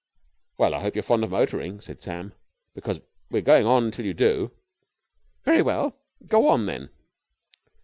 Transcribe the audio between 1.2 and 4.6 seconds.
of motoring," said Sam, "because we're going on till you do."